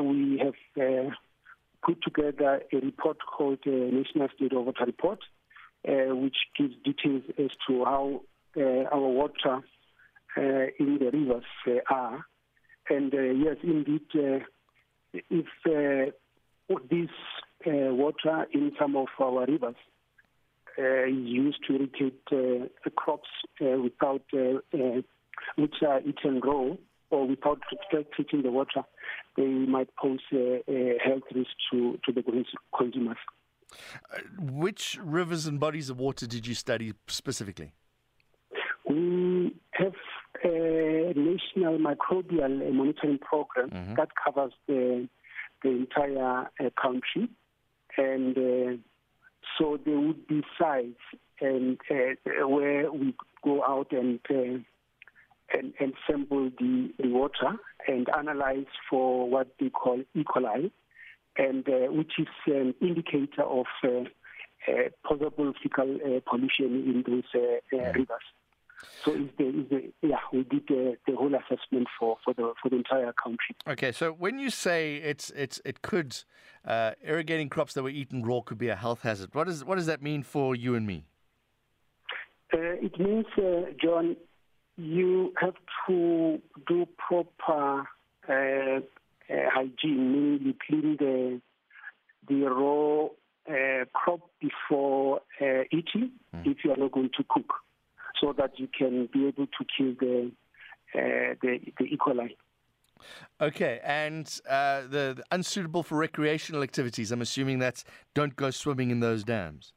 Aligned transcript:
we 0.00 0.38
have 0.42 0.82
uh, 0.82 1.10
put 1.84 2.02
together 2.02 2.62
a 2.72 2.76
report 2.76 3.18
called 3.36 3.58
uh, 3.66 3.70
National 3.70 4.28
State 4.36 4.52
of 4.52 4.64
Water 4.64 4.84
Report, 4.86 5.18
uh, 5.86 6.14
which 6.14 6.36
gives 6.56 6.74
details 6.84 7.22
as 7.38 7.50
to 7.68 7.84
how 7.84 8.20
uh, 8.56 8.84
our 8.92 9.00
water 9.08 9.60
in 10.36 10.98
the 10.98 11.10
rivers 11.12 11.82
are. 11.90 12.24
And 12.88 13.12
yes, 13.12 13.56
indeed, 13.62 14.08
if 14.14 16.12
this 16.90 17.66
water 17.66 18.46
in 18.52 18.72
some 18.78 18.96
of 18.96 19.06
our 19.20 19.46
rivers 19.46 19.74
uh, 20.78 21.04
used 21.04 21.58
to 21.68 21.74
irrigate 21.76 22.20
uh, 22.32 22.90
crops 22.96 23.28
uh, 23.60 23.76
without 23.82 24.22
uh, 24.32 24.58
uh, 24.74 25.02
which 25.56 25.74
are 25.86 26.00
eaten 26.00 26.40
raw, 26.40 26.74
or 27.12 27.26
without 27.26 27.60
treating 28.14 28.42
the 28.42 28.50
water, 28.50 28.82
they 29.36 29.44
might 29.46 29.88
pose 29.96 30.20
a, 30.32 30.62
a 30.68 30.98
health 31.04 31.22
risk 31.34 31.50
to, 31.70 31.98
to 32.04 32.10
the 32.12 32.22
consumers. 32.76 33.16
Uh, 34.12 34.18
which 34.40 34.98
rivers 35.02 35.46
and 35.46 35.60
bodies 35.60 35.88
of 35.90 35.98
water 36.00 36.26
did 36.26 36.46
you 36.46 36.54
study 36.54 36.92
specifically? 37.06 37.72
We 38.88 39.54
have 39.72 39.94
a 40.44 41.14
national 41.14 41.78
microbial 41.78 42.60
uh, 42.68 42.72
monitoring 42.72 43.18
program 43.18 43.70
mm-hmm. 43.70 43.94
that 43.94 44.08
covers 44.22 44.52
the, 44.66 45.08
the 45.62 45.68
entire 45.70 46.48
uh, 46.60 46.70
country. 46.80 47.28
And 47.96 48.36
uh, 48.36 48.76
so 49.58 49.78
there 49.84 49.98
would 50.00 50.26
be 50.26 50.42
sites 50.58 50.96
and, 51.40 51.78
uh, 51.90 52.48
where 52.48 52.90
we 52.90 53.14
go 53.44 53.62
out 53.64 53.92
and 53.92 54.18
uh, 54.30 54.58
and, 55.52 55.72
and 55.80 55.92
sample 56.08 56.50
the, 56.58 56.92
the 56.98 57.08
water 57.08 57.56
and 57.86 58.08
analyze 58.16 58.66
for 58.88 59.28
what 59.28 59.48
they 59.60 59.68
call 59.70 60.00
E. 60.14 60.24
coli, 60.24 60.70
and 61.36 61.66
uh, 61.68 61.92
which 61.92 62.12
is 62.18 62.26
an 62.46 62.74
indicator 62.80 63.42
of 63.42 63.66
uh, 63.84 64.00
uh, 64.68 64.72
possible 65.06 65.52
fecal 65.62 65.96
uh, 65.96 66.20
pollution 66.28 66.50
in 66.60 67.04
those 67.06 67.22
uh, 67.34 67.38
yeah. 67.72 67.78
uh, 67.78 67.82
mm-hmm. 67.86 67.98
rivers. 68.00 68.18
So 69.04 69.12
is 69.12 69.28
the, 69.38 69.48
is 69.48 69.68
the, 69.70 69.92
yeah, 70.02 70.18
we 70.32 70.42
did 70.42 70.66
the, 70.66 70.96
the 71.06 71.14
whole 71.14 71.32
assessment 71.34 71.86
for, 71.98 72.16
for 72.24 72.34
the 72.34 72.52
for 72.60 72.68
the 72.68 72.74
entire 72.76 73.12
country. 73.12 73.54
Okay, 73.68 73.92
so 73.92 74.10
when 74.10 74.40
you 74.40 74.50
say 74.50 74.96
it's 74.96 75.30
it's 75.36 75.60
it 75.64 75.82
could 75.82 76.16
uh, 76.64 76.90
irrigating 77.04 77.48
crops 77.48 77.74
that 77.74 77.84
were 77.84 77.90
eaten 77.90 78.24
raw 78.24 78.40
could 78.40 78.58
be 78.58 78.68
a 78.68 78.74
health 78.74 79.02
hazard. 79.02 79.34
What 79.36 79.46
does 79.46 79.64
what 79.64 79.76
does 79.76 79.86
that 79.86 80.02
mean 80.02 80.24
for 80.24 80.56
you 80.56 80.74
and 80.74 80.84
me? 80.86 81.04
Uh, 82.54 82.58
it 82.82 82.98
means, 82.98 83.24
uh, 83.38 83.70
John, 83.82 84.14
you 84.76 85.32
have 85.40 85.54
to 85.86 86.40
do 86.66 86.86
proper 86.96 87.80
uh, 88.28 88.32
uh, 88.32 88.80
hygiene, 89.28 89.74
meaning 89.84 90.40
you 90.42 90.54
clean 90.66 90.96
the 90.98 91.40
the 92.28 92.42
raw 92.48 93.06
uh, 93.52 93.84
crop 93.92 94.20
before 94.40 95.20
uh, 95.40 95.62
eating 95.72 96.12
mm. 96.34 96.46
if 96.46 96.58
you 96.64 96.70
are 96.70 96.76
not 96.76 96.92
going 96.92 97.10
to 97.16 97.24
cook, 97.28 97.52
so 98.20 98.32
that 98.38 98.58
you 98.58 98.68
can 98.76 99.08
be 99.12 99.26
able 99.26 99.46
to 99.46 99.64
kill 99.76 99.94
the 100.00 100.30
uh, 100.94 101.34
the, 101.42 101.58
the 101.78 101.84
E. 101.84 101.98
coli. 101.98 102.36
Okay, 103.40 103.80
and 103.82 104.40
uh, 104.48 104.82
the, 104.82 105.14
the 105.16 105.24
unsuitable 105.32 105.82
for 105.82 105.96
recreational 105.98 106.62
activities. 106.62 107.10
I'm 107.10 107.20
assuming 107.22 107.58
that's 107.58 107.84
don't 108.14 108.36
go 108.36 108.50
swimming 108.50 108.90
in 108.90 109.00
those 109.00 109.24
dams. 109.24 109.72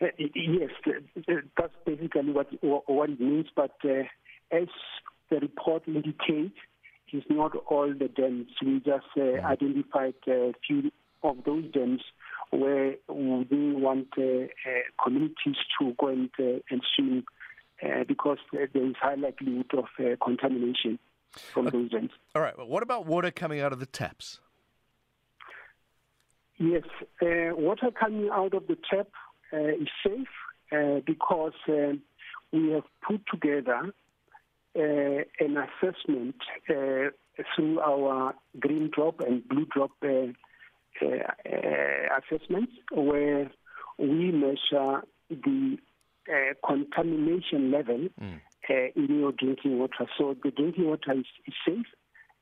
Uh, 0.00 0.06
yes, 0.18 0.70
uh, 0.86 0.92
uh, 1.28 1.34
that's 1.58 1.74
basically 1.84 2.32
what 2.32 2.48
what 2.62 3.10
it 3.10 3.20
means. 3.20 3.46
But 3.54 3.74
uh, 3.84 4.04
as 4.50 4.68
the 5.30 5.40
report 5.40 5.82
indicates, 5.86 6.56
it's 7.12 7.26
not 7.28 7.52
all 7.68 7.88
the 7.92 8.08
dams. 8.08 8.48
We 8.64 8.80
just 8.80 9.04
uh, 9.18 9.22
yeah. 9.24 9.46
identified 9.46 10.14
a 10.26 10.52
few 10.66 10.90
of 11.22 11.36
those 11.44 11.66
dams 11.72 12.00
where 12.50 12.94
we 13.08 13.72
want 13.74 14.08
uh, 14.16 14.22
uh, 14.22 15.04
communities 15.04 15.56
to 15.78 15.92
go 16.00 16.08
and, 16.08 16.30
uh, 16.40 16.60
and 16.70 16.80
swim 16.96 17.24
uh, 17.82 18.04
because 18.08 18.38
uh, 18.54 18.64
there 18.72 18.86
is 18.86 18.94
high 19.00 19.16
likelihood 19.16 19.70
of 19.76 19.84
uh, 20.00 20.16
contamination 20.24 20.98
from 21.52 21.66
okay. 21.66 21.76
Uh, 21.76 21.80
those 21.80 21.90
dams. 21.90 22.10
All 22.34 22.40
right. 22.42 22.56
Well, 22.56 22.68
what 22.68 22.82
about 22.82 23.04
water 23.06 23.30
coming 23.30 23.60
out 23.60 23.72
of 23.74 23.80
the 23.80 23.86
taps? 23.86 24.40
Yes, 26.56 26.82
uh, 27.22 27.54
water 27.54 27.90
coming 27.90 28.28
out 28.30 28.52
of 28.52 28.66
the 28.66 28.76
tap 28.90 29.06
Uh, 29.52 29.66
is 29.66 29.88
safe 30.06 30.28
uh, 30.72 31.00
because 31.06 31.52
um, 31.68 32.00
we 32.52 32.70
have 32.70 32.84
put 33.06 33.20
together 33.32 33.92
uh, 34.78 34.78
an 34.80 35.56
assessment 35.66 36.36
through 36.68 37.80
our 37.80 38.32
green 38.60 38.88
drop 38.94 39.18
and 39.26 39.46
blue 39.48 39.66
drop 39.74 39.90
assessments 41.00 42.72
where 42.92 43.50
we 43.98 44.30
measure 44.30 45.02
the 45.30 45.76
contamination 46.64 47.72
level 47.72 48.06
mm. 48.22 48.30
in 48.68 49.18
your 49.20 49.32
drinking 49.32 49.80
water. 49.80 50.06
So 50.16 50.36
the 50.44 50.52
drinking 50.52 50.86
water 50.86 51.12
is, 51.18 51.26
is 51.48 51.54
safe 51.66 51.86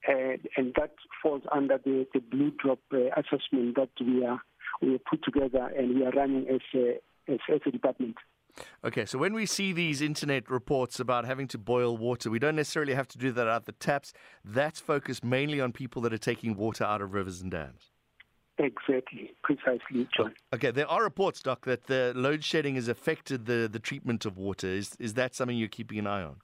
uh, 0.06 0.36
and 0.60 0.74
that 0.78 0.90
falls 1.22 1.42
under 1.50 1.78
the, 1.78 2.06
the 2.12 2.20
blue 2.20 2.52
drop 2.62 2.80
uh, 2.92 3.06
assessment 3.16 3.76
that 3.76 3.88
we 3.98 4.26
are 4.26 4.40
we 4.80 4.98
put 5.10 5.22
together 5.24 5.70
and 5.76 5.94
we 5.96 6.04
are 6.04 6.10
running 6.10 6.46
as 6.48 6.60
a, 6.74 6.98
as, 7.28 7.38
as 7.52 7.60
a 7.66 7.70
department. 7.70 8.16
Okay, 8.82 9.04
so 9.04 9.18
when 9.18 9.34
we 9.34 9.46
see 9.46 9.72
these 9.72 10.02
internet 10.02 10.50
reports 10.50 10.98
about 10.98 11.24
having 11.24 11.46
to 11.48 11.58
boil 11.58 11.96
water, 11.96 12.28
we 12.28 12.40
don't 12.40 12.56
necessarily 12.56 12.94
have 12.94 13.06
to 13.08 13.18
do 13.18 13.30
that 13.32 13.46
at 13.46 13.66
the 13.66 13.72
taps. 13.72 14.12
That's 14.44 14.80
focused 14.80 15.24
mainly 15.24 15.60
on 15.60 15.72
people 15.72 16.02
that 16.02 16.12
are 16.12 16.18
taking 16.18 16.56
water 16.56 16.84
out 16.84 17.00
of 17.00 17.12
rivers 17.12 17.40
and 17.40 17.50
dams. 17.50 17.90
Exactly, 18.58 19.30
precisely, 19.44 20.08
John. 20.16 20.34
Okay, 20.52 20.72
there 20.72 20.88
are 20.88 21.04
reports, 21.04 21.40
Doc, 21.40 21.64
that 21.66 21.86
the 21.86 22.12
load 22.16 22.42
shedding 22.42 22.74
has 22.74 22.88
affected 22.88 23.46
the, 23.46 23.68
the 23.70 23.78
treatment 23.78 24.26
of 24.26 24.36
water. 24.36 24.66
Is, 24.66 24.96
is 24.98 25.14
that 25.14 25.36
something 25.36 25.56
you're 25.56 25.68
keeping 25.68 26.00
an 26.00 26.08
eye 26.08 26.22
on? 26.22 26.36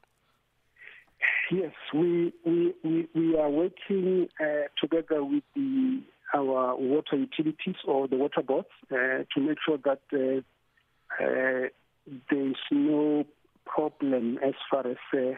Yes, 1.51 1.73
we, 1.93 2.33
we, 2.47 2.73
we, 2.85 3.09
we 3.13 3.37
are 3.37 3.51
working 3.51 4.29
uh, 4.41 4.45
together 4.81 5.25
with 5.25 5.43
the 5.57 6.01
our 6.35 6.77
water 6.77 7.17
utilities 7.17 7.77
or 7.87 8.09
the 8.09 8.17
water 8.17 8.43
boards 8.43 8.69
uh, 8.91 9.23
to 9.35 9.41
make 9.41 9.59
sure 9.67 9.79
that 9.85 10.01
uh, 10.13 11.23
uh, 11.23 11.69
there 12.31 12.49
is 12.49 12.57
no 12.73 13.25
problem 13.67 14.39
as 14.45 14.55
far 14.71 14.87
as 14.87 14.97
uh, 15.15 15.37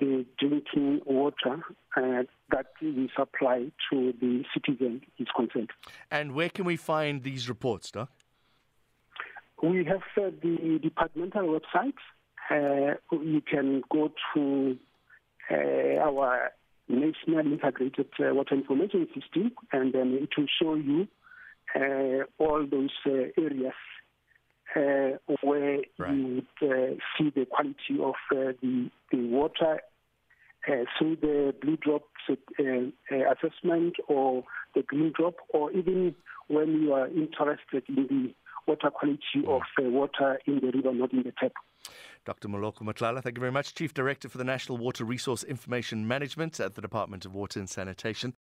the 0.00 0.24
drinking 0.38 1.00
water 1.04 1.60
uh, 1.96 2.22
that 2.50 2.66
we 2.80 3.10
supply 3.16 3.66
to 3.90 4.14
the 4.20 4.42
citizen 4.54 5.02
is 5.18 5.26
concerned. 5.36 5.70
And 6.10 6.32
where 6.34 6.48
can 6.48 6.64
we 6.64 6.76
find 6.76 7.22
these 7.22 7.48
reports, 7.48 7.90
Doc? 7.90 8.10
We 9.62 9.84
have 9.84 10.02
uh, 10.16 10.30
the 10.42 10.78
departmental 10.82 11.58
website. 11.60 11.94
Uh, 12.50 12.94
you 13.18 13.42
can 13.42 13.82
go 13.92 14.12
to 14.34 14.78
uh, 15.50 15.54
our 16.02 16.52
national 16.88 17.46
integrated 17.46 18.08
uh, 18.20 18.32
water 18.34 18.54
information 18.54 19.06
system, 19.14 19.52
and 19.72 19.92
then 19.92 20.18
it 20.22 20.30
will 20.36 20.46
show 20.60 20.74
you 20.74 21.08
uh, 21.74 22.24
all 22.38 22.64
those 22.70 22.90
uh, 23.06 23.10
areas 23.40 23.74
uh, 24.76 25.16
where 25.42 25.78
right. 25.98 26.14
you 26.14 26.42
would 26.62 26.70
uh, 26.70 26.94
see 27.18 27.32
the 27.34 27.46
quality 27.46 28.02
of 28.02 28.14
uh, 28.32 28.52
the, 28.62 28.90
the 29.10 29.18
water 29.26 29.80
uh, 30.68 30.72
through 30.98 31.16
the 31.16 31.54
blue 31.60 31.76
drop 31.78 32.02
uh, 32.30 32.34
uh, 32.60 33.16
assessment 33.32 33.94
or 34.08 34.44
the 34.74 34.82
green 34.82 35.12
drop, 35.16 35.34
or 35.54 35.70
even 35.72 36.14
when 36.48 36.82
you 36.82 36.92
are 36.92 37.08
interested 37.08 37.82
in 37.88 38.06
the 38.08 38.34
water 38.66 38.90
quality 38.90 39.18
of 39.46 39.62
uh, 39.80 39.84
water 39.84 40.40
in 40.46 40.60
the 40.60 40.70
river, 40.72 40.92
not 40.92 41.12
in 41.12 41.22
the 41.22 41.32
tap. 41.40 41.52
Dr. 42.24 42.48
Moloko 42.48 42.80
Matlala, 42.80 43.22
thank 43.22 43.36
you 43.36 43.40
very 43.40 43.52
much. 43.52 43.74
Chief 43.74 43.94
Director 43.94 44.28
for 44.28 44.38
the 44.38 44.44
National 44.44 44.76
Water 44.78 45.04
Resource 45.04 45.44
Information 45.44 46.08
Management 46.08 46.58
at 46.58 46.74
the 46.74 46.82
Department 46.82 47.24
of 47.24 47.34
Water 47.34 47.60
and 47.60 47.70
Sanitation. 47.70 48.34